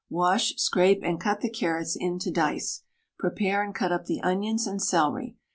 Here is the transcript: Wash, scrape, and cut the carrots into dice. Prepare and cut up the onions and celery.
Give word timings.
Wash, 0.09 0.55
scrape, 0.55 1.01
and 1.03 1.19
cut 1.21 1.41
the 1.41 1.49
carrots 1.51 1.95
into 1.95 2.31
dice. 2.31 2.81
Prepare 3.19 3.61
and 3.61 3.75
cut 3.75 3.91
up 3.91 4.05
the 4.05 4.19
onions 4.21 4.65
and 4.65 4.81
celery. 4.81 5.37